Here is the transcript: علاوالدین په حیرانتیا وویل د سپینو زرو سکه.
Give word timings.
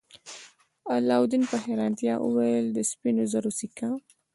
علاوالدین 0.95 1.43
په 1.51 1.57
حیرانتیا 1.65 2.15
وویل 2.21 2.65
د 2.71 2.79
سپینو 2.91 3.23
زرو 3.31 3.51
سکه. 3.59 3.89